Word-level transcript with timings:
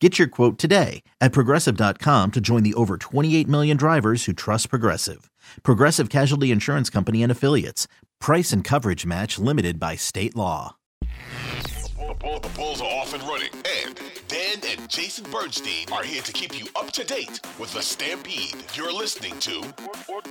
Get 0.00 0.18
your 0.18 0.28
quote 0.28 0.58
today 0.58 1.02
at 1.20 1.32
progressive.com 1.32 2.32
to 2.32 2.40
join 2.40 2.62
the 2.62 2.74
over 2.74 2.98
28 2.98 3.48
million 3.48 3.76
drivers 3.78 4.26
who 4.26 4.34
trust 4.34 4.68
Progressive. 4.68 5.30
Progressive 5.62 6.10
Casualty 6.10 6.50
Insurance 6.50 6.90
Company 6.90 7.22
and 7.22 7.32
Affiliates. 7.32 7.88
Price 8.20 8.52
and 8.52 8.62
coverage 8.62 9.06
match 9.06 9.38
limited 9.38 9.80
by 9.80 9.96
state 9.96 10.36
law. 10.36 10.76
The, 11.00 12.14
bull, 12.20 12.40
the 12.40 12.48
Bulls 12.50 12.80
are 12.82 12.84
off 12.84 13.14
and 13.14 13.22
running, 13.22 13.50
and 13.84 13.98
Dan 14.28 14.58
and 14.66 14.88
Jason 14.88 15.30
Bernstein 15.30 15.90
are 15.92 16.04
here 16.04 16.22
to 16.22 16.32
keep 16.32 16.58
you 16.58 16.66
up 16.76 16.92
to 16.92 17.04
date 17.04 17.40
with 17.58 17.72
the 17.72 17.80
Stampede. 17.82 18.56
You're 18.74 18.92
listening 18.92 19.38
to 19.40 19.62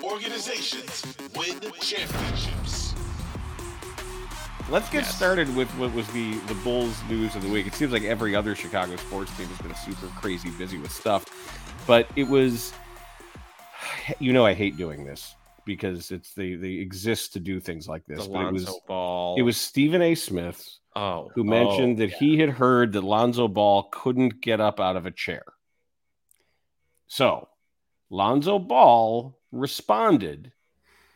Organizations 0.03 1.05
Win 1.35 1.59
Championships. 1.81 2.64
Let's 4.67 4.89
get 4.89 5.05
started 5.05 5.55
with 5.55 5.69
what 5.77 5.93
was 5.93 6.07
the 6.07 6.39
the 6.47 6.55
Bulls 6.55 6.99
news 7.07 7.35
of 7.35 7.43
the 7.43 7.49
week. 7.49 7.67
It 7.67 7.75
seems 7.75 7.91
like 7.91 8.01
every 8.03 8.35
other 8.35 8.55
Chicago 8.55 8.95
sports 8.95 9.35
team 9.37 9.45
has 9.47 9.59
been 9.59 9.75
super 9.75 10.07
crazy 10.19 10.49
busy 10.49 10.79
with 10.79 10.91
stuff, 10.91 11.23
but 11.85 12.07
it 12.15 12.23
was, 12.23 12.73
you 14.17 14.33
know, 14.33 14.43
I 14.43 14.55
hate 14.55 14.75
doing 14.75 15.05
this 15.05 15.35
because 15.65 16.09
it's 16.09 16.33
they 16.33 16.55
they 16.55 16.71
exist 16.71 17.33
to 17.33 17.39
do 17.39 17.59
things 17.59 17.87
like 17.87 18.07
this. 18.07 18.27
But 18.27 18.47
it 18.47 18.53
was 18.53 18.79
Ball. 18.87 19.35
it 19.37 19.43
was 19.43 19.55
Stephen 19.55 20.01
A. 20.01 20.15
Smith 20.15 20.67
oh 20.95 21.29
who 21.35 21.43
mentioned 21.43 21.97
oh, 21.97 22.05
that 22.07 22.13
he 22.13 22.39
had 22.39 22.49
heard 22.49 22.93
that 22.93 23.03
Lonzo 23.03 23.47
Ball 23.47 23.83
couldn't 23.91 24.41
get 24.41 24.59
up 24.59 24.79
out 24.79 24.95
of 24.95 25.05
a 25.05 25.11
chair. 25.11 25.43
So 27.05 27.49
Lonzo 28.09 28.57
Ball 28.57 29.37
responded 29.51 30.51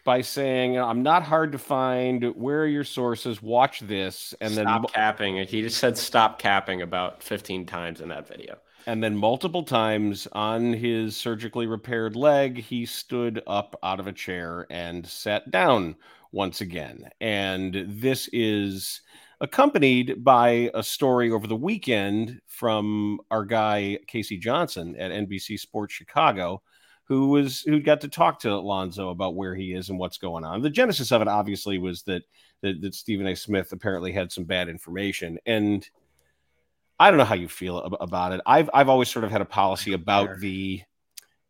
by 0.09 0.21
saying, 0.21 0.75
I'm 0.75 1.03
not 1.03 1.21
hard 1.21 1.51
to 1.51 1.59
find. 1.59 2.23
Where 2.35 2.63
are 2.63 2.67
your 2.67 2.83
sources? 2.83 3.43
Watch 3.43 3.81
this. 3.81 4.33
And 4.41 4.53
stop 4.53 4.65
then 4.65 4.65
stop 4.65 4.91
capping. 4.91 5.35
He 5.45 5.61
just 5.61 5.77
said 5.77 5.95
stop 5.99 6.39
capping 6.39 6.81
about 6.81 7.21
15 7.21 7.67
times 7.67 8.01
in 8.01 8.09
that 8.09 8.27
video. 8.27 8.57
and 8.87 9.03
then 9.03 9.15
multiple 9.15 9.61
times 9.61 10.27
on 10.31 10.73
his 10.73 11.15
surgically 11.15 11.67
repaired 11.67 12.15
leg, 12.15 12.57
he 12.57 12.87
stood 12.87 13.43
up 13.45 13.75
out 13.83 13.99
of 13.99 14.07
a 14.07 14.11
chair 14.11 14.65
and 14.71 15.05
sat 15.05 15.51
down 15.51 15.95
once 16.31 16.59
again. 16.61 17.07
And 17.21 17.85
this 17.87 18.29
is 18.33 19.01
accompanied 19.41 20.23
by 20.23 20.71
a 20.73 20.81
story 20.81 21.29
over 21.29 21.45
the 21.45 21.55
weekend 21.55 22.41
from 22.47 23.19
our 23.29 23.45
guy 23.45 23.99
K.C. 24.07 24.39
Johnson 24.39 24.95
at 24.95 25.11
NBC 25.11 25.59
Sports 25.59 25.93
Chicago, 25.93 26.63
who 27.09 27.29
was 27.29 27.61
who 27.61 27.81
got 27.81 28.01
to 28.01 28.07
talk 28.07 28.39
to 28.39 28.51
Alonzo 28.53 29.09
about 29.09 29.35
where 29.35 29.55
he 29.55 29.73
is 29.73 29.89
and 29.89 29.99
what's 29.99 30.17
going 30.19 30.45
on. 30.45 30.61
The 30.61 30.69
genesis 30.69 31.11
of 31.11 31.21
it 31.21 31.27
obviously 31.27 31.77
was 31.79 32.03
that 32.03 32.21
that, 32.61 32.79
that 32.81 32.93
Stephen 32.93 33.27
A. 33.27 33.35
Smith 33.35 33.71
apparently 33.73 34.11
had 34.13 34.31
some 34.31 34.43
bad 34.45 34.69
information, 34.69 35.39
and 35.45 35.87
I 36.99 37.09
don't 37.09 37.17
know 37.17 37.25
how 37.25 37.35
you 37.35 37.47
feel 37.49 37.81
ab- 37.83 37.97
about 37.99 38.31
it. 38.33 38.41
I've 38.45 38.69
I've 38.73 38.89
always 38.89 39.09
sort 39.09 39.25
of 39.25 39.31
had 39.31 39.41
a 39.41 39.45
policy 39.45 39.93
about 39.93 40.39
the 40.39 40.81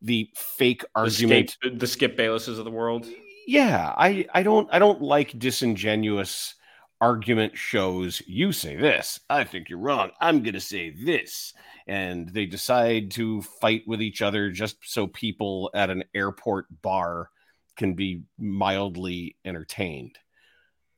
the 0.02 0.30
fake 0.34 0.82
The 0.82 0.88
argument 0.96 1.50
Skip, 1.52 1.78
the 1.78 1.88
Skip 1.88 2.18
Baylesses 2.18 2.58
of 2.58 2.64
the 2.64 2.72
world. 2.72 3.06
yeah 3.46 3.94
i 3.98 4.26
i 4.34 4.44
don't 4.44 4.70
i 4.72 4.80
don't 4.80 5.02
like 5.02 5.38
disingenuous 5.38 6.56
argument 7.02 7.58
shows 7.58 8.22
you 8.28 8.52
say 8.52 8.76
this 8.76 9.20
i 9.30 9.44
think 9.44 9.70
you're 9.70 9.80
wrong 9.80 10.12
i'm 10.20 10.44
going 10.44 10.54
to 10.54 10.60
say 10.60 10.90
this 10.92 11.54
and 11.88 12.30
they 12.30 12.46
decide 12.46 13.10
to 13.12 13.42
fight 13.62 13.84
with 13.88 14.02
each 14.02 14.22
other 14.22 14.52
just 14.52 14.78
so 14.84 15.08
people 15.08 15.70
at 15.74 15.90
an 15.90 16.04
airport 16.14 16.66
bar 16.82 17.30
can 17.78 17.94
be 17.94 18.24
mildly 18.38 19.36
entertained 19.46 20.18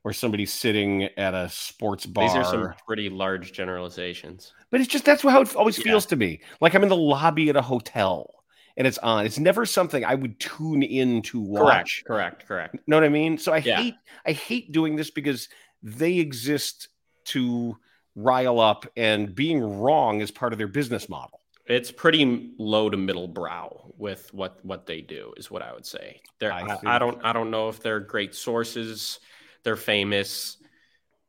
or 0.03 0.11
somebody 0.11 0.47
sitting 0.47 1.03
at 1.17 1.35
a 1.35 1.47
sports 1.49 2.07
bar 2.07 2.23
These 2.23 2.35
are 2.35 2.43
some 2.43 2.73
pretty 2.87 3.07
large 3.09 3.53
generalizations. 3.53 4.53
but 4.71 4.81
it's 4.81 4.89
just 4.89 5.05
that's 5.05 5.21
how 5.21 5.41
it 5.41 5.55
always 5.55 5.77
Yeah. 5.77 5.83
feels 5.83 6.07
to 6.07 6.15
me. 6.15 6.41
Like 6.59 6.73
I'm 6.73 6.81
in 6.81 6.89
the 6.89 6.95
lobby 6.95 7.49
at 7.49 7.55
a 7.55 7.61
hotel 7.61 8.33
and 8.77 8.87
it's 8.87 8.97
on. 8.97 9.27
It's 9.27 9.37
never 9.37 9.63
something 9.67 10.03
I 10.03 10.15
would 10.15 10.39
tune 10.39 10.81
in 10.81 11.21
to 11.23 11.39
watch. 11.39 12.03
Correct, 12.07 12.07
correct, 12.07 12.47
correct. 12.47 12.87
Know 12.87 12.95
what 12.97 13.03
I 13.03 13.09
mean? 13.09 13.37
So 13.37 13.53
I 13.53 13.59
Yeah. 13.59 13.75
hate 13.75 13.95
I 14.25 14.31
hate 14.31 14.71
doing 14.71 14.95
this 14.95 15.11
because 15.11 15.49
they 15.83 16.17
exist 16.17 16.89
to 17.25 17.77
rile 18.15 18.59
up 18.59 18.85
and 18.97 19.33
being 19.33 19.61
wrong 19.61 20.21
is 20.21 20.31
part 20.31 20.53
of 20.53 20.57
their 20.57 20.67
business 20.67 21.07
model. 21.09 21.39
It's 21.65 21.91
pretty 21.91 22.51
low 22.57 22.89
to 22.89 22.97
middle 22.97 23.27
brow 23.27 23.93
with 23.97 24.33
what 24.33 24.63
what 24.65 24.85
they 24.85 25.01
do 25.01 25.33
is 25.37 25.49
what 25.49 25.61
I 25.61 25.73
would 25.73 25.85
say. 25.85 26.21
They're, 26.39 26.51
I 26.51 26.61
I, 26.61 26.95
I, 26.95 26.99
don't 26.99 27.23
I 27.23 27.33
don't 27.33 27.51
know 27.51 27.69
if 27.69 27.81
they're 27.81 27.99
great 27.99 28.35
sources. 28.35 29.19
They're 29.63 29.75
famous. 29.75 30.57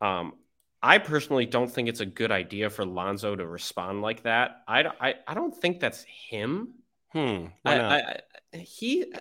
Um, 0.00 0.34
I 0.82 0.98
personally 0.98 1.46
don't 1.46 1.70
think 1.70 1.88
it's 1.88 2.00
a 2.00 2.06
good 2.06 2.32
idea 2.32 2.70
for 2.70 2.84
Lonzo 2.84 3.36
to 3.36 3.46
respond 3.46 4.02
like 4.02 4.24
that. 4.24 4.62
I, 4.66 4.84
I, 5.00 5.14
I 5.28 5.34
don't 5.34 5.54
think 5.54 5.78
that's 5.78 6.02
him. 6.02 6.74
Hmm. 7.10 7.46
I? 7.64 7.78
I, 7.78 8.20
he 8.58 9.12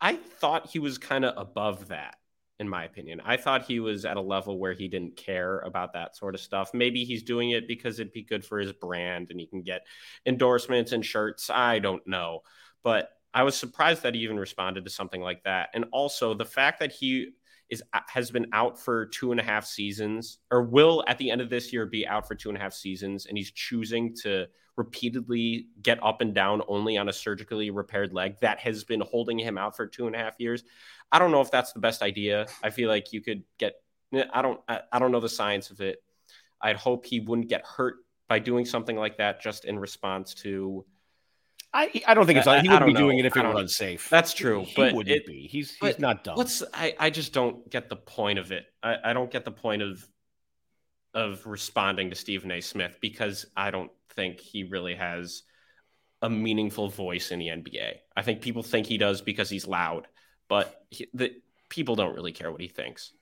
I 0.00 0.16
thought 0.16 0.68
he 0.68 0.78
was 0.78 0.96
kind 0.96 1.24
of 1.24 1.34
above 1.36 1.88
that 1.88 2.16
in 2.60 2.68
my 2.68 2.84
opinion. 2.84 3.20
I 3.24 3.38
thought 3.38 3.64
he 3.64 3.80
was 3.80 4.04
at 4.04 4.18
a 4.18 4.20
level 4.20 4.58
where 4.58 4.74
he 4.74 4.86
didn't 4.86 5.16
care 5.16 5.60
about 5.60 5.94
that 5.94 6.14
sort 6.14 6.34
of 6.34 6.42
stuff. 6.42 6.72
Maybe 6.74 7.04
he's 7.04 7.22
doing 7.22 7.50
it 7.50 7.66
because 7.66 7.98
it'd 7.98 8.12
be 8.12 8.22
good 8.22 8.44
for 8.44 8.58
his 8.58 8.72
brand 8.72 9.28
and 9.30 9.40
he 9.40 9.46
can 9.46 9.62
get 9.62 9.86
endorsements 10.26 10.92
and 10.92 11.04
shirts. 11.04 11.48
I 11.48 11.78
don't 11.78 12.06
know. 12.06 12.40
But 12.84 13.08
I 13.32 13.44
was 13.44 13.56
surprised 13.56 14.02
that 14.02 14.14
he 14.14 14.20
even 14.20 14.38
responded 14.38 14.84
to 14.84 14.90
something 14.90 15.22
like 15.22 15.42
that. 15.44 15.70
And 15.72 15.86
also 15.90 16.34
the 16.34 16.44
fact 16.44 16.80
that 16.80 16.92
he 16.92 17.30
is 17.70 17.82
uh, 17.94 18.00
has 18.08 18.30
been 18.30 18.46
out 18.52 18.78
for 18.78 19.06
two 19.06 19.30
and 19.30 19.40
a 19.40 19.44
half 19.44 19.64
seasons, 19.64 20.38
or 20.50 20.62
will 20.62 21.02
at 21.06 21.16
the 21.16 21.30
end 21.30 21.40
of 21.40 21.48
this 21.48 21.72
year 21.72 21.86
be 21.86 22.06
out 22.06 22.28
for 22.28 22.34
two 22.34 22.50
and 22.50 22.58
a 22.58 22.60
half 22.60 22.74
seasons, 22.74 23.26
and 23.26 23.38
he's 23.38 23.52
choosing 23.52 24.14
to 24.22 24.46
repeatedly 24.84 25.66
get 25.82 26.02
up 26.02 26.20
and 26.20 26.34
down 26.34 26.62
only 26.68 26.96
on 26.96 27.08
a 27.08 27.12
surgically 27.12 27.70
repaired 27.70 28.12
leg 28.12 28.36
that 28.40 28.58
has 28.60 28.82
been 28.84 29.00
holding 29.02 29.38
him 29.38 29.58
out 29.58 29.76
for 29.76 29.86
two 29.86 30.06
and 30.06 30.16
a 30.16 30.18
half 30.18 30.34
years. 30.38 30.64
I 31.12 31.18
don't 31.18 31.30
know 31.30 31.40
if 31.42 31.50
that's 31.50 31.72
the 31.72 31.80
best 31.80 32.02
idea. 32.02 32.46
I 32.62 32.70
feel 32.70 32.88
like 32.88 33.12
you 33.12 33.20
could 33.20 33.42
get. 33.58 33.74
Eh, 34.14 34.24
I 34.32 34.42
don't. 34.42 34.60
I, 34.68 34.80
I 34.92 34.98
don't 34.98 35.12
know 35.12 35.20
the 35.20 35.28
science 35.28 35.70
of 35.70 35.80
it. 35.80 36.02
I'd 36.62 36.76
hope 36.76 37.04
he 37.06 37.20
wouldn't 37.20 37.48
get 37.48 37.64
hurt 37.64 37.96
by 38.28 38.38
doing 38.38 38.64
something 38.64 38.96
like 38.96 39.18
that 39.18 39.40
just 39.42 39.64
in 39.64 39.78
response 39.78 40.34
to. 40.34 40.84
I, 41.72 42.02
I 42.06 42.14
don't 42.14 42.26
think 42.26 42.38
it's 42.38 42.48
I- 42.48 42.60
he 42.62 42.68
wouldn't 42.68 42.86
be 42.86 42.92
don't 42.94 43.02
doing 43.02 43.18
it 43.18 43.26
if 43.26 43.36
it 43.36 43.44
were 43.44 43.60
unsafe. 43.60 44.08
That's 44.10 44.32
true, 44.34 44.64
He 44.64 44.72
but 44.76 44.92
wouldn't 44.94 45.14
it- 45.14 45.26
be. 45.26 45.46
He's 45.46 45.76
he's 45.76 45.98
not 45.98 46.24
dumb. 46.24 46.36
What's 46.36 46.62
I, 46.74 46.94
I 46.98 47.10
just 47.10 47.32
don't 47.32 47.68
get 47.70 47.88
the 47.88 47.96
point 47.96 48.38
of 48.38 48.50
it. 48.50 48.64
I, 48.82 48.96
I 49.04 49.12
don't 49.12 49.30
get 49.30 49.44
the 49.44 49.52
point 49.52 49.82
of 49.82 50.04
of 51.14 51.46
responding 51.46 52.10
to 52.10 52.16
Stephen 52.16 52.50
A. 52.50 52.60
Smith 52.60 52.98
because 53.00 53.46
I 53.56 53.70
don't 53.70 53.90
think 54.10 54.40
he 54.40 54.64
really 54.64 54.94
has 54.94 55.42
a 56.22 56.30
meaningful 56.30 56.88
voice 56.88 57.30
in 57.30 57.38
the 57.38 57.48
NBA. 57.48 57.94
I 58.16 58.22
think 58.22 58.42
people 58.42 58.62
think 58.62 58.86
he 58.86 58.98
does 58.98 59.22
because 59.22 59.48
he's 59.48 59.66
loud, 59.66 60.06
but 60.48 60.84
he, 60.90 61.08
the 61.14 61.34
people 61.68 61.96
don't 61.96 62.14
really 62.14 62.32
care 62.32 62.50
what 62.50 62.60
he 62.60 62.68
thinks. 62.68 63.12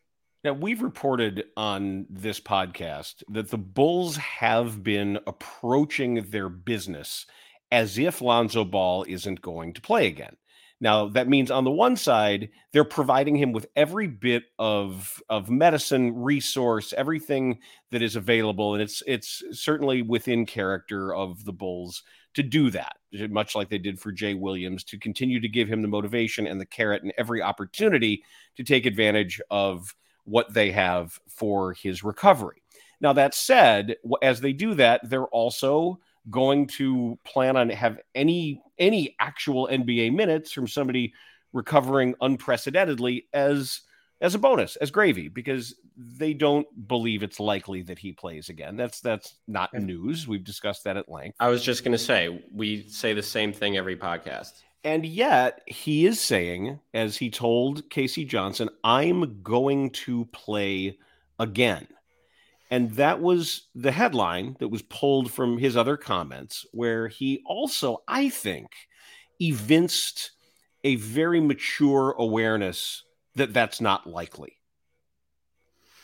Now, 0.44 0.52
we've 0.52 0.82
reported 0.82 1.44
on 1.56 2.06
this 2.08 2.40
podcast 2.40 3.22
that 3.28 3.50
the 3.50 3.58
Bulls 3.58 4.16
have 4.16 4.82
been 4.82 5.18
approaching 5.26 6.26
their 6.30 6.48
business 6.48 7.26
as 7.70 7.98
if 7.98 8.20
Lonzo 8.20 8.64
Ball 8.64 9.04
isn't 9.08 9.42
going 9.42 9.74
to 9.74 9.80
play 9.80 10.06
again. 10.06 10.36
Now, 10.80 11.08
that 11.08 11.28
means 11.28 11.50
on 11.50 11.64
the 11.64 11.72
one 11.72 11.96
side, 11.96 12.50
they're 12.72 12.84
providing 12.84 13.34
him 13.34 13.52
with 13.52 13.66
every 13.74 14.06
bit 14.06 14.44
of, 14.58 15.20
of 15.28 15.50
medicine, 15.50 16.14
resource, 16.14 16.92
everything 16.96 17.58
that 17.90 18.00
is 18.02 18.14
available. 18.14 18.74
And 18.74 18.82
it's 18.82 19.02
it's 19.06 19.42
certainly 19.50 20.02
within 20.02 20.46
character 20.46 21.12
of 21.14 21.44
the 21.44 21.52
Bulls 21.52 22.04
to 22.34 22.44
do 22.44 22.70
that, 22.70 22.96
much 23.30 23.56
like 23.56 23.68
they 23.68 23.78
did 23.78 23.98
for 23.98 24.12
Jay 24.12 24.34
Williams, 24.34 24.84
to 24.84 24.98
continue 24.98 25.40
to 25.40 25.48
give 25.48 25.68
him 25.68 25.82
the 25.82 25.88
motivation 25.88 26.46
and 26.46 26.60
the 26.60 26.66
carrot 26.66 27.02
and 27.02 27.12
every 27.18 27.42
opportunity 27.42 28.22
to 28.56 28.62
take 28.62 28.86
advantage 28.86 29.40
of 29.50 29.96
what 30.24 30.52
they 30.54 30.70
have 30.70 31.18
for 31.28 31.72
his 31.72 32.04
recovery. 32.04 32.62
Now, 33.00 33.12
that 33.14 33.34
said, 33.34 33.96
as 34.22 34.40
they 34.40 34.52
do 34.52 34.74
that, 34.74 35.00
they're 35.08 35.24
also 35.26 35.98
going 36.30 36.66
to 36.66 37.18
plan 37.24 37.56
on 37.56 37.70
have 37.70 37.98
any 38.14 38.62
any 38.78 39.16
actual 39.20 39.68
NBA 39.70 40.14
minutes 40.14 40.52
from 40.52 40.66
somebody 40.66 41.12
recovering 41.52 42.14
unprecedentedly 42.20 43.26
as 43.32 43.82
as 44.20 44.34
a 44.34 44.38
bonus, 44.38 44.76
as 44.76 44.90
gravy, 44.90 45.28
because 45.28 45.76
they 45.96 46.34
don't 46.34 46.66
believe 46.88 47.22
it's 47.22 47.38
likely 47.38 47.82
that 47.82 47.98
he 47.98 48.12
plays 48.12 48.48
again. 48.48 48.76
That's 48.76 49.00
that's 49.00 49.36
not 49.46 49.72
news. 49.74 50.26
We've 50.26 50.44
discussed 50.44 50.84
that 50.84 50.96
at 50.96 51.08
length. 51.08 51.36
I 51.40 51.48
was 51.48 51.62
just 51.62 51.84
going 51.84 51.92
to 51.92 51.98
say 51.98 52.42
we 52.52 52.88
say 52.88 53.14
the 53.14 53.22
same 53.22 53.52
thing 53.52 53.76
every 53.76 53.96
podcast. 53.96 54.62
And 54.84 55.04
yet 55.04 55.62
he 55.66 56.06
is 56.06 56.20
saying, 56.20 56.78
as 56.94 57.16
he 57.16 57.30
told 57.30 57.90
K.C. 57.90 58.24
Johnson, 58.24 58.68
I'm 58.84 59.42
going 59.42 59.90
to 59.90 60.24
play 60.26 60.98
again. 61.38 61.86
And 62.70 62.92
that 62.92 63.20
was 63.20 63.68
the 63.74 63.92
headline 63.92 64.56
that 64.60 64.68
was 64.68 64.82
pulled 64.82 65.32
from 65.32 65.58
his 65.58 65.76
other 65.76 65.96
comments, 65.96 66.66
where 66.72 67.08
he 67.08 67.42
also, 67.46 68.02
I 68.06 68.28
think, 68.28 68.68
evinced 69.40 70.32
a 70.84 70.96
very 70.96 71.40
mature 71.40 72.14
awareness 72.18 73.04
that 73.34 73.54
that's 73.54 73.80
not 73.80 74.06
likely. 74.06 74.58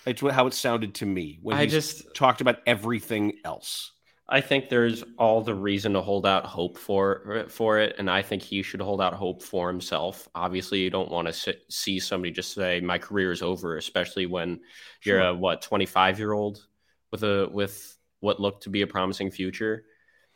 It's 0.06 0.20
how 0.20 0.46
it 0.46 0.54
sounded 0.54 0.94
to 0.96 1.06
me 1.06 1.38
when 1.42 1.56
I 1.56 1.62
he 1.62 1.66
just 1.66 2.14
talked 2.14 2.40
about 2.40 2.60
everything 2.66 3.34
else. 3.44 3.92
I 4.26 4.40
think 4.40 4.68
there's 4.68 5.04
all 5.18 5.42
the 5.42 5.54
reason 5.54 5.92
to 5.92 6.00
hold 6.00 6.24
out 6.24 6.46
hope 6.46 6.78
for 6.78 7.44
uh, 7.44 7.48
for 7.48 7.78
it, 7.78 7.96
and 7.98 8.10
I 8.10 8.22
think 8.22 8.42
he 8.42 8.62
should 8.62 8.80
hold 8.80 9.02
out 9.02 9.12
hope 9.12 9.42
for 9.42 9.68
himself. 9.68 10.28
Obviously, 10.34 10.80
you 10.80 10.88
don't 10.88 11.10
want 11.10 11.32
to 11.32 11.56
see 11.68 12.00
somebody 12.00 12.32
just 12.32 12.54
say 12.54 12.80
my 12.80 12.98
career 12.98 13.32
is 13.32 13.42
over, 13.42 13.76
especially 13.76 14.24
when 14.24 14.60
you're 15.02 15.20
a 15.20 15.34
what 15.34 15.60
25 15.60 16.18
year 16.18 16.32
old 16.32 16.66
with 17.10 17.22
a 17.22 17.48
with 17.52 17.98
what 18.20 18.40
looked 18.40 18.62
to 18.62 18.70
be 18.70 18.80
a 18.80 18.86
promising 18.86 19.30
future. 19.30 19.84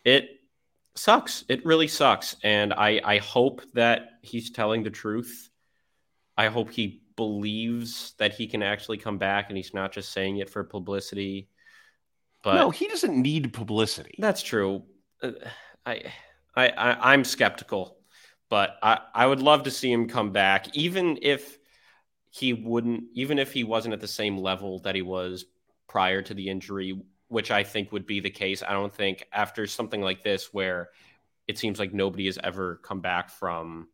It 0.04 0.28
sucks. 0.94 1.44
It 1.48 1.64
really 1.64 1.88
sucks, 1.88 2.36
and 2.44 2.74
I 2.74 3.00
I 3.02 3.18
hope 3.18 3.62
that 3.72 4.18
he's 4.20 4.50
telling 4.50 4.82
the 4.82 4.90
truth. 4.90 5.48
I 6.36 6.48
hope 6.48 6.70
he 6.70 7.04
believes 7.16 8.12
that 8.18 8.34
he 8.34 8.46
can 8.46 8.62
actually 8.62 8.98
come 8.98 9.16
back, 9.16 9.48
and 9.48 9.56
he's 9.56 9.72
not 9.72 9.92
just 9.92 10.12
saying 10.12 10.36
it 10.36 10.50
for 10.50 10.62
publicity. 10.62 11.48
But 12.48 12.54
no, 12.54 12.70
he 12.70 12.88
doesn't 12.88 13.20
need 13.20 13.52
publicity. 13.52 14.14
That's 14.18 14.42
true. 14.42 14.84
Uh, 15.22 15.32
I, 15.84 16.04
I, 16.56 16.68
I 16.70 17.12
am 17.12 17.24
skeptical, 17.24 17.98
but 18.48 18.76
I, 18.82 19.00
I 19.14 19.26
would 19.26 19.42
love 19.42 19.64
to 19.64 19.70
see 19.70 19.92
him 19.92 20.08
come 20.08 20.32
back, 20.32 20.74
even 20.74 21.18
if 21.20 21.58
he 22.30 22.54
wouldn't, 22.54 23.04
even 23.12 23.38
if 23.38 23.52
he 23.52 23.64
wasn't 23.64 23.92
at 23.92 24.00
the 24.00 24.08
same 24.08 24.38
level 24.38 24.78
that 24.80 24.94
he 24.94 25.02
was 25.02 25.44
prior 25.88 26.22
to 26.22 26.32
the 26.32 26.48
injury, 26.48 26.98
which 27.28 27.50
I 27.50 27.64
think 27.64 27.92
would 27.92 28.06
be 28.06 28.20
the 28.20 28.30
case. 28.30 28.62
I 28.62 28.72
don't 28.72 28.94
think 28.94 29.26
after 29.30 29.66
something 29.66 30.00
like 30.00 30.24
this, 30.24 30.48
where 30.50 30.88
it 31.48 31.58
seems 31.58 31.78
like 31.78 31.92
nobody 31.92 32.24
has 32.26 32.38
ever 32.42 32.80
come 32.82 33.00
back 33.02 33.28
from 33.28 33.88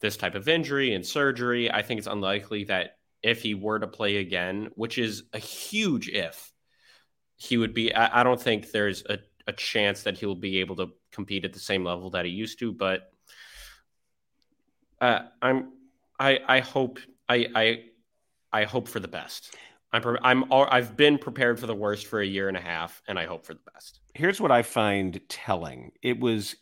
this 0.00 0.16
type 0.16 0.34
of 0.34 0.48
injury 0.48 0.94
and 0.94 1.06
surgery, 1.06 1.70
I 1.70 1.82
think 1.82 1.98
it's 1.98 2.08
unlikely 2.08 2.64
that 2.64 2.96
if 3.22 3.40
he 3.40 3.54
were 3.54 3.78
to 3.78 3.86
play 3.86 4.16
again, 4.16 4.70
which 4.74 4.98
is 4.98 5.22
a 5.32 5.38
huge 5.38 6.08
if 6.08 6.50
he 7.36 7.56
would 7.56 7.74
be. 7.74 7.94
I, 7.94 8.20
I 8.20 8.22
don't 8.22 8.40
think 8.40 8.70
there's 8.70 9.04
a, 9.08 9.18
a 9.46 9.52
chance 9.52 10.02
that 10.02 10.18
he'll 10.18 10.34
be 10.34 10.60
able 10.60 10.76
to 10.76 10.90
compete 11.12 11.44
at 11.44 11.52
the 11.52 11.58
same 11.58 11.84
level 11.84 12.10
that 12.10 12.24
he 12.24 12.30
used 12.30 12.58
to. 12.60 12.72
But 12.72 13.10
uh, 15.00 15.20
I'm 15.42 15.72
I 16.18 16.40
I 16.46 16.60
hope 16.60 16.98
I 17.28 17.46
I 17.54 17.84
I 18.52 18.64
hope 18.64 18.88
for 18.88 19.00
the 19.00 19.08
best. 19.08 19.54
I'm 19.92 20.16
I'm 20.22 20.52
all, 20.52 20.66
I've 20.70 20.96
been 20.96 21.18
prepared 21.18 21.60
for 21.60 21.66
the 21.66 21.74
worst 21.74 22.06
for 22.06 22.20
a 22.20 22.26
year 22.26 22.48
and 22.48 22.56
a 22.56 22.60
half, 22.60 23.00
and 23.06 23.18
I 23.18 23.26
hope 23.26 23.46
for 23.46 23.54
the 23.54 23.60
best. 23.72 24.00
Here's 24.14 24.40
what 24.40 24.50
I 24.50 24.62
find 24.62 25.20
telling: 25.28 25.92
it 26.02 26.18
was 26.18 26.56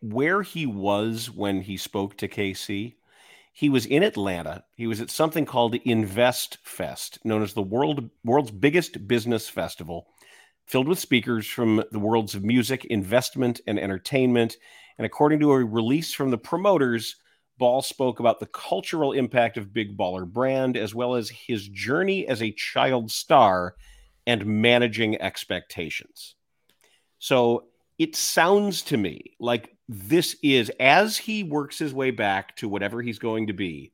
where 0.00 0.42
he 0.42 0.66
was 0.66 1.30
when 1.30 1.62
he 1.62 1.76
spoke 1.76 2.16
to 2.18 2.28
KC. 2.28 2.94
He 3.56 3.70
was 3.70 3.86
in 3.86 4.02
Atlanta. 4.02 4.64
He 4.74 4.86
was 4.86 5.00
at 5.00 5.08
something 5.08 5.46
called 5.46 5.76
Invest 5.76 6.58
Fest, 6.62 7.18
known 7.24 7.42
as 7.42 7.54
the 7.54 7.62
world 7.62 8.10
world's 8.22 8.50
biggest 8.50 9.08
business 9.08 9.48
festival, 9.48 10.08
filled 10.66 10.86
with 10.86 10.98
speakers 10.98 11.46
from 11.46 11.82
the 11.90 11.98
worlds 11.98 12.34
of 12.34 12.44
music, 12.44 12.84
investment, 12.84 13.62
and 13.66 13.80
entertainment. 13.80 14.58
And 14.98 15.06
according 15.06 15.40
to 15.40 15.52
a 15.52 15.64
release 15.64 16.12
from 16.12 16.30
the 16.30 16.36
promoters, 16.36 17.16
Ball 17.56 17.80
spoke 17.80 18.20
about 18.20 18.40
the 18.40 18.46
cultural 18.46 19.12
impact 19.12 19.56
of 19.56 19.72
Big 19.72 19.96
Baller 19.96 20.30
Brand, 20.30 20.76
as 20.76 20.94
well 20.94 21.14
as 21.14 21.30
his 21.30 21.66
journey 21.66 22.28
as 22.28 22.42
a 22.42 22.52
child 22.52 23.10
star 23.10 23.74
and 24.26 24.44
managing 24.44 25.18
expectations. 25.18 26.34
So 27.18 27.68
it 27.98 28.16
sounds 28.16 28.82
to 28.82 28.96
me 28.96 29.36
like 29.40 29.74
this 29.88 30.36
is 30.42 30.70
as 30.80 31.16
he 31.16 31.42
works 31.42 31.78
his 31.78 31.94
way 31.94 32.10
back 32.10 32.56
to 32.56 32.68
whatever 32.68 33.00
he's 33.00 33.18
going 33.18 33.46
to 33.46 33.52
be 33.52 33.92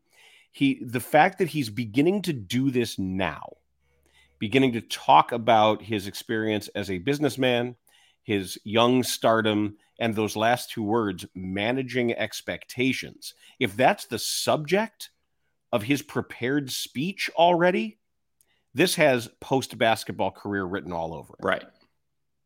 he 0.50 0.82
the 0.84 1.00
fact 1.00 1.38
that 1.38 1.48
he's 1.48 1.70
beginning 1.70 2.22
to 2.22 2.32
do 2.32 2.70
this 2.70 2.98
now 2.98 3.56
beginning 4.38 4.72
to 4.72 4.80
talk 4.80 5.32
about 5.32 5.82
his 5.82 6.06
experience 6.06 6.68
as 6.68 6.90
a 6.90 6.98
businessman 6.98 7.76
his 8.24 8.58
young 8.64 9.02
stardom 9.02 9.76
and 9.98 10.14
those 10.14 10.36
last 10.36 10.70
two 10.70 10.82
words 10.82 11.26
managing 11.34 12.12
expectations 12.14 13.34
if 13.60 13.76
that's 13.76 14.06
the 14.06 14.18
subject 14.18 15.10
of 15.72 15.82
his 15.82 16.02
prepared 16.02 16.70
speech 16.70 17.30
already 17.36 17.98
this 18.74 18.94
has 18.94 19.28
post 19.40 19.76
basketball 19.76 20.30
career 20.30 20.64
written 20.64 20.92
all 20.92 21.14
over 21.14 21.34
it. 21.34 21.44
right 21.44 21.64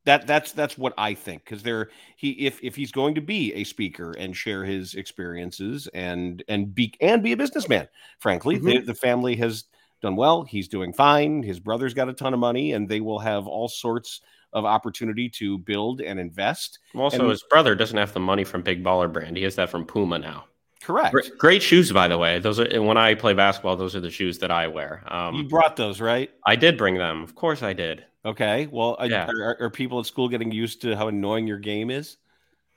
that 0.06 0.26
that's 0.26 0.52
that's 0.52 0.78
what 0.78 0.94
I 0.96 1.14
think 1.14 1.44
because 1.44 1.62
there 1.62 1.90
he 2.16 2.30
if 2.46 2.62
if 2.62 2.74
he's 2.74 2.92
going 2.92 3.14
to 3.16 3.20
be 3.20 3.52
a 3.54 3.64
speaker 3.64 4.12
and 4.12 4.34
share 4.34 4.64
his 4.64 4.94
experiences 4.94 5.88
and 5.92 6.42
and 6.48 6.74
be 6.74 6.94
and 7.00 7.22
be 7.22 7.32
a 7.32 7.36
businessman, 7.36 7.88
frankly, 8.18 8.56
mm-hmm. 8.56 8.66
the, 8.66 8.78
the 8.80 8.94
family 8.94 9.36
has 9.36 9.64
done 10.00 10.16
well. 10.16 10.44
He's 10.44 10.68
doing 10.68 10.92
fine. 10.92 11.42
His 11.42 11.60
brother's 11.60 11.92
got 11.92 12.08
a 12.08 12.12
ton 12.14 12.32
of 12.32 12.40
money, 12.40 12.72
and 12.72 12.88
they 12.88 13.00
will 13.00 13.18
have 13.18 13.46
all 13.46 13.68
sorts 13.68 14.20
of 14.52 14.64
opportunity 14.64 15.28
to 15.28 15.58
build 15.58 16.00
and 16.00 16.18
invest. 16.20 16.78
Also, 16.94 17.20
and, 17.20 17.30
his 17.30 17.42
brother 17.42 17.74
doesn't 17.74 17.98
have 17.98 18.14
the 18.14 18.20
money 18.20 18.44
from 18.44 18.62
Big 18.62 18.84
Baller 18.84 19.12
Brand. 19.12 19.36
He 19.36 19.42
has 19.42 19.56
that 19.56 19.70
from 19.70 19.84
Puma 19.84 20.18
now. 20.18 20.44
Correct. 20.82 21.12
Great, 21.12 21.38
great, 21.38 21.62
shoes, 21.62 21.90
by 21.90 22.06
the 22.06 22.16
way. 22.16 22.38
Those 22.38 22.60
are 22.60 22.80
when 22.80 22.96
I 22.96 23.14
play 23.14 23.34
basketball. 23.34 23.76
Those 23.76 23.96
are 23.96 24.00
the 24.00 24.10
shoes 24.10 24.38
that 24.38 24.52
I 24.52 24.68
wear. 24.68 25.02
Um, 25.12 25.34
you 25.34 25.48
brought 25.48 25.74
those, 25.74 26.00
right? 26.00 26.30
I 26.46 26.54
did 26.54 26.78
bring 26.78 26.96
them. 26.96 27.24
Of 27.24 27.34
course, 27.34 27.64
I 27.64 27.72
did. 27.72 28.04
Okay. 28.26 28.66
Well, 28.66 28.96
yeah. 29.04 29.28
are, 29.28 29.56
are, 29.60 29.70
people 29.70 30.00
at 30.00 30.06
school 30.06 30.28
getting 30.28 30.50
used 30.50 30.82
to 30.82 30.96
how 30.96 31.06
annoying 31.06 31.46
your 31.46 31.58
game 31.58 31.90
is? 31.90 32.16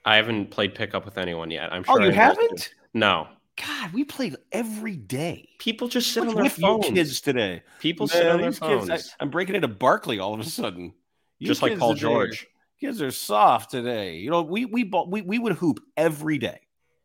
I 0.05 0.15
haven't 0.15 0.51
played 0.51 0.75
pickup 0.75 1.05
with 1.05 1.17
anyone 1.17 1.49
yet. 1.49 1.73
I'm 1.73 1.83
oh, 1.87 1.95
sure. 1.95 2.01
Oh, 2.03 2.05
you 2.05 2.11
haven't? 2.11 2.73
No. 2.93 3.27
God, 3.57 3.91
we 3.91 4.05
played 4.05 4.37
every 4.51 4.95
day. 4.95 5.49
People 5.59 5.87
just 5.89 6.13
sit 6.13 6.23
What's 6.23 6.35
on 6.35 6.41
their 6.43 6.49
phones. 6.49 6.85
kids 6.85 7.19
today. 7.19 7.63
People 7.79 8.07
Man, 8.07 8.15
sit 8.15 8.27
on 8.27 8.41
their 8.41 8.51
phones. 8.51 8.89
Kids, 8.89 9.15
I, 9.19 9.23
am 9.23 9.31
breaking 9.31 9.55
into 9.55 9.67
Barkley 9.67 10.19
all 10.19 10.33
of 10.33 10.39
a 10.39 10.45
sudden. 10.45 10.93
You 11.39 11.47
just 11.47 11.61
like 11.61 11.77
Paul 11.77 11.93
today, 11.93 12.01
George. 12.01 12.47
Kids 12.79 13.01
are 13.01 13.11
soft 13.11 13.71
today. 13.71 14.17
You 14.17 14.29
know, 14.29 14.43
we 14.43 14.65
we 14.65 14.89
we 15.07 15.21
we 15.21 15.39
would 15.39 15.53
hoop 15.53 15.81
every 15.97 16.37
day. 16.37 16.61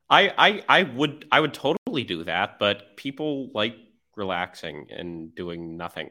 I 0.09 0.33
I 0.39 0.65
I 0.69 0.83
would 0.85 1.27
I 1.33 1.41
would 1.41 1.55
totally 1.55 2.05
do 2.05 2.23
that, 2.25 2.59
but 2.61 2.97
people 2.97 3.51
like 3.53 3.77
relaxing 4.17 4.87
and 4.91 5.35
doing 5.35 5.77
nothing. 5.77 6.11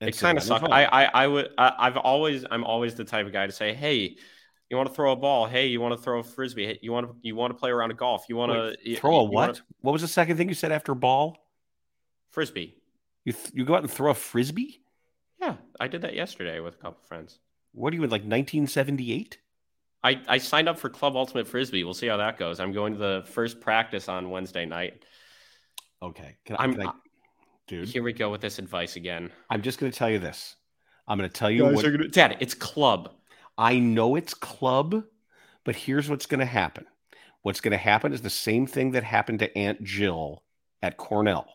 It 0.00 0.18
kind 0.18 0.38
of 0.38 0.44
sucks. 0.44 0.64
I, 0.70 0.84
I, 0.84 1.04
I 1.04 1.26
would, 1.26 1.50
I, 1.58 1.72
I've 1.78 1.96
always, 1.96 2.44
I'm 2.50 2.64
always 2.64 2.94
the 2.94 3.04
type 3.04 3.26
of 3.26 3.32
guy 3.32 3.46
to 3.46 3.52
say, 3.52 3.74
hey, 3.74 4.16
you 4.70 4.76
want 4.76 4.88
to 4.88 4.94
throw 4.94 5.12
a 5.12 5.16
ball? 5.16 5.46
Hey, 5.46 5.66
you 5.66 5.80
want 5.80 5.96
to 5.96 6.02
throw 6.02 6.20
a 6.20 6.22
frisbee? 6.22 6.66
Hey, 6.66 6.78
you 6.80 6.92
want 6.92 7.08
to, 7.08 7.16
you 7.22 7.34
want 7.34 7.52
to 7.52 7.58
play 7.58 7.70
around 7.70 7.90
a 7.90 7.94
golf? 7.94 8.26
You 8.28 8.36
want 8.36 8.52
to 8.52 8.96
throw 8.96 9.16
a 9.16 9.24
what? 9.24 9.32
Wanna... 9.32 9.58
What 9.80 9.92
was 9.92 10.02
the 10.02 10.08
second 10.08 10.36
thing 10.36 10.48
you 10.48 10.54
said 10.54 10.72
after 10.72 10.94
ball? 10.94 11.36
Frisbee. 12.30 12.76
You 13.24 13.32
th- 13.32 13.50
you 13.52 13.64
go 13.64 13.74
out 13.74 13.82
and 13.82 13.90
throw 13.90 14.12
a 14.12 14.14
frisbee? 14.14 14.80
Yeah, 15.40 15.56
I 15.78 15.88
did 15.88 16.02
that 16.02 16.14
yesterday 16.14 16.60
with 16.60 16.74
a 16.74 16.78
couple 16.78 17.02
friends. 17.06 17.38
What 17.72 17.92
are 17.92 17.96
you 17.96 18.04
in 18.04 18.10
like 18.10 18.22
1978? 18.22 19.38
I, 20.02 20.20
I 20.26 20.38
signed 20.38 20.68
up 20.68 20.78
for 20.78 20.88
Club 20.88 21.16
Ultimate 21.16 21.46
Frisbee. 21.46 21.84
We'll 21.84 21.94
see 21.94 22.06
how 22.06 22.16
that 22.16 22.38
goes. 22.38 22.58
I'm 22.60 22.72
going 22.72 22.94
to 22.94 22.98
the 22.98 23.24
first 23.26 23.60
practice 23.60 24.08
on 24.08 24.30
Wednesday 24.30 24.64
night. 24.64 25.04
Okay. 26.02 26.36
Can 26.46 26.56
I, 26.56 26.68
can 26.68 26.86
I 26.88 26.92
dude? 27.70 27.88
Here 27.88 28.02
we 28.02 28.12
go 28.12 28.30
with 28.30 28.40
this 28.40 28.58
advice 28.58 28.96
again. 28.96 29.30
I'm 29.48 29.62
just 29.62 29.78
going 29.78 29.90
to 29.90 29.96
tell 29.98 30.10
you 30.10 30.18
this. 30.18 30.56
I'm 31.06 31.16
going 31.16 31.30
to 31.30 31.34
tell 31.34 31.50
you 31.50 31.64
what. 31.64 31.84
Gonna, 31.84 32.08
Dad, 32.08 32.36
it's 32.40 32.52
club. 32.52 33.12
I 33.56 33.78
know 33.78 34.16
it's 34.16 34.34
club, 34.34 35.04
but 35.64 35.76
here's 35.76 36.10
what's 36.10 36.26
going 36.26 36.40
to 36.40 36.46
happen. 36.46 36.86
What's 37.42 37.60
going 37.60 37.72
to 37.72 37.78
happen 37.78 38.12
is 38.12 38.20
the 38.20 38.28
same 38.28 38.66
thing 38.66 38.90
that 38.92 39.04
happened 39.04 39.38
to 39.38 39.56
Aunt 39.56 39.82
Jill 39.82 40.42
at 40.82 40.96
Cornell 40.96 41.46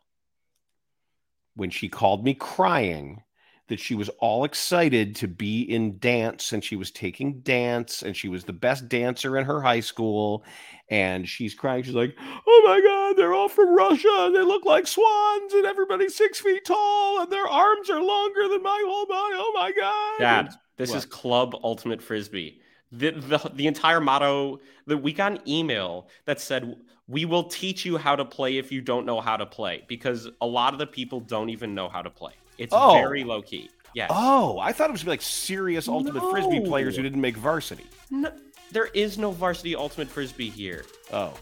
when 1.55 1.69
she 1.69 1.89
called 1.89 2.23
me 2.23 2.33
crying 2.33 3.21
that 3.67 3.79
she 3.79 3.95
was 3.95 4.09
all 4.19 4.43
excited 4.43 5.15
to 5.15 5.27
be 5.27 5.61
in 5.61 5.97
dance 5.99 6.53
and 6.53 6.63
she 6.63 6.75
was 6.75 6.91
taking 6.91 7.39
dance 7.39 8.03
and 8.03 8.15
she 8.15 8.29
was 8.29 8.43
the 8.43 8.53
best 8.53 8.87
dancer 8.87 9.37
in 9.37 9.45
her 9.45 9.61
high 9.61 9.79
school 9.79 10.43
and 10.89 11.27
she's 11.27 11.55
crying 11.55 11.81
she's 11.81 11.95
like 11.95 12.15
oh 12.47 12.63
my 12.65 12.79
god 12.81 13.04
they're 13.15 13.33
all 13.33 13.49
from 13.49 13.75
russia 13.75 14.13
and 14.19 14.35
they 14.35 14.41
look 14.41 14.65
like 14.65 14.87
swans 14.87 15.53
and 15.53 15.65
everybody's 15.65 16.15
six 16.15 16.39
feet 16.39 16.65
tall 16.65 17.21
and 17.21 17.31
their 17.31 17.47
arms 17.47 17.89
are 17.89 18.01
longer 18.01 18.47
than 18.47 18.61
my 18.61 18.81
oh 18.85 18.89
whole 18.89 19.05
body 19.05 19.35
oh 19.37 19.51
my 19.55 19.71
god 19.71 20.19
dad 20.19 20.53
this 20.77 20.89
what? 20.89 20.97
is 20.97 21.05
club 21.05 21.55
ultimate 21.63 22.01
frisbee 22.01 22.59
the, 22.91 23.11
the, 23.11 23.51
the 23.55 23.67
entire 23.67 23.99
motto 23.99 24.59
that 24.85 24.97
we 24.97 25.11
got 25.11 25.33
an 25.33 25.39
email 25.47 26.07
that 26.25 26.39
said 26.39 26.77
we 27.07 27.25
will 27.25 27.43
teach 27.43 27.85
you 27.85 27.97
how 27.97 28.15
to 28.15 28.23
play 28.23 28.57
if 28.57 28.71
you 28.71 28.81
don't 28.81 29.05
know 29.05 29.19
how 29.19 29.35
to 29.35 29.45
play 29.45 29.83
because 29.87 30.29
a 30.41 30.47
lot 30.47 30.73
of 30.73 30.79
the 30.79 30.87
people 30.87 31.19
don't 31.19 31.49
even 31.49 31.75
know 31.75 31.89
how 31.89 32.01
to 32.01 32.09
play 32.09 32.33
it's 32.57 32.73
oh. 32.75 32.93
very 32.93 33.23
low 33.23 33.41
key. 33.41 33.69
Yes. 33.93 34.11
Oh, 34.13 34.59
I 34.59 34.73
thought 34.73 34.89
it 34.89 34.93
was 34.93 35.03
be 35.03 35.09
like 35.09 35.21
serious 35.21 35.87
ultimate 35.87 36.21
no. 36.21 36.31
frisbee 36.31 36.61
players 36.61 36.97
who 36.97 37.03
didn't 37.03 37.21
make 37.21 37.37
varsity. 37.37 37.85
No, 38.11 38.31
there 38.71 38.87
is 38.87 39.17
no 39.17 39.31
varsity 39.31 39.75
ultimate 39.75 40.09
frisbee 40.09 40.49
here. 40.49 40.83
Oh. 41.13 41.33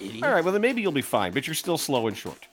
Idiot. 0.00 0.24
All 0.24 0.32
right, 0.32 0.44
well 0.44 0.52
then 0.52 0.62
maybe 0.62 0.82
you'll 0.82 0.92
be 0.92 1.02
fine, 1.02 1.32
but 1.32 1.46
you're 1.46 1.54
still 1.54 1.78
slow 1.78 2.06
and 2.06 2.16
short. 2.16 2.46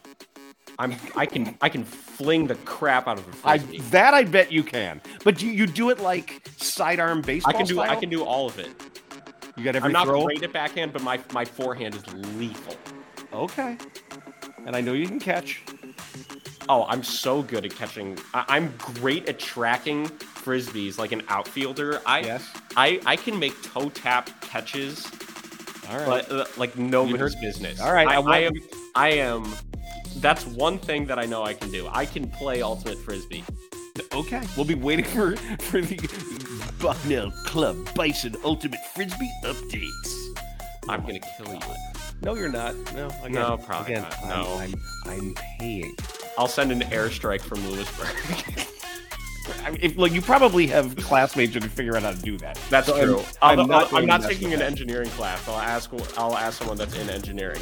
I'm 0.80 0.96
I 1.16 1.26
can 1.26 1.58
I 1.62 1.70
can 1.70 1.84
fling 1.84 2.48
the 2.48 2.56
crap 2.56 3.08
out 3.08 3.20
of 3.20 3.28
a 3.28 3.32
frisbee. 3.32 3.80
I, 3.80 3.82
that 3.90 4.14
I 4.14 4.24
bet 4.24 4.52
you 4.52 4.64
can. 4.64 5.02
But 5.24 5.42
you 5.42 5.52
you 5.52 5.68
do 5.68 5.90
it 5.90 6.00
like 6.00 6.48
sidearm 6.58 7.22
baseball. 7.22 7.54
I 7.54 7.58
can 7.58 7.66
do 7.66 7.76
style? 7.76 7.92
I 7.92 7.96
can 7.96 8.10
do 8.10 8.24
all 8.24 8.48
of 8.48 8.58
it. 8.58 8.70
You 9.56 9.64
got 9.64 9.76
every 9.76 9.88
I'm 9.88 9.94
not 9.94 10.08
throw? 10.08 10.24
great 10.24 10.44
at 10.44 10.54
backhand, 10.54 10.94
but 10.94 11.04
my 11.04 11.20
my 11.34 11.46
forehand 11.46 11.96
is 11.96 12.14
lethal. 12.36 12.76
Okay. 13.34 13.78
And 14.66 14.76
I 14.76 14.82
know 14.82 14.94
you 14.94 15.08
can 15.08 15.20
catch. 15.20 15.64
Oh, 16.70 16.86
I'm 16.88 17.04
so 17.04 17.42
good 17.42 17.66
at 17.66 17.76
catching. 17.76 18.18
I- 18.34 18.58
am 18.58 18.74
great 18.78 19.28
at 19.28 19.40
tracking 19.40 20.08
frisbees 20.08 20.98
like 20.98 21.12
an 21.12 21.22
outfielder. 21.28 22.02
I 22.06 22.20
yes. 22.22 22.48
I 22.76 23.02
I 23.06 23.16
can 23.16 23.38
make 23.38 23.62
toe 23.62 23.90
tap 23.90 24.30
catches. 24.42 25.10
All 25.92 25.98
right. 25.98 26.26
But, 26.28 26.32
uh, 26.32 26.46
like 26.58 26.78
nobody's 26.78 27.36
business. 27.36 27.80
All 27.82 27.94
right. 27.94 28.08
I, 28.08 28.16
I, 28.16 28.22
I 28.22 28.38
am. 28.40 28.54
I 28.96 29.10
am. 29.10 29.54
That's 30.18 30.46
one 30.46 30.78
thing 30.78 31.06
that 31.08 31.20
I 31.20 31.26
know 31.26 31.44
I 31.44 31.54
can 31.54 31.72
do. 31.72 31.88
I 31.92 32.06
can 32.06 32.30
play 32.30 32.62
ultimate 32.62 32.98
frisbee. 33.00 33.44
Okay, 34.14 34.42
we'll 34.56 34.66
be 34.66 34.76
waiting 34.76 35.06
for 35.06 35.36
for 35.36 35.82
the 35.82 35.98
Bucknell 36.82 37.32
Club 37.46 37.78
Bison 37.94 38.36
Ultimate 38.44 38.80
Frisbee 38.94 39.32
updates. 39.44 40.38
I'm 40.88 41.02
gonna 41.02 41.20
kill 41.38 41.54
you. 41.54 41.60
No, 42.22 42.36
you're 42.36 42.52
not. 42.52 42.76
No, 42.94 43.08
again, 43.24 43.32
no, 43.34 43.58
probably 43.58 43.94
again, 43.94 44.04
not. 44.04 44.28
No, 44.28 44.58
I'm, 44.60 44.74
I'm, 45.06 45.20
I'm 45.20 45.36
paying. 45.60 45.96
I'll 46.38 46.48
send 46.48 46.72
an 46.72 46.82
airstrike 46.82 47.42
from 47.42 47.68
Lewisburg. 47.70 48.68
I 49.66 49.72
mean, 49.72 49.80
if, 49.82 49.98
like 49.98 50.12
you 50.12 50.22
probably 50.22 50.68
have 50.68 50.96
classmates 50.98 51.54
who 51.54 51.60
can 51.60 51.70
figure 51.70 51.96
out 51.96 52.04
how 52.04 52.12
to 52.12 52.22
do 52.22 52.38
that. 52.40 52.60
That's 52.70 52.88
so 52.88 53.04
true. 53.04 53.24
I'm, 53.42 53.60
I'm, 53.60 53.68
not, 53.68 53.94
I'm 53.94 54.06
not 54.06 54.24
taking 54.24 54.54
an 54.54 54.62
engineering 54.62 55.10
class. 55.12 55.48
I'll 55.48 55.58
ask. 55.58 55.92
I'll 56.18 56.38
ask 56.38 56.60
someone 56.60 56.78
that's 56.78 56.96
in 56.96 57.10
engineering. 57.10 57.62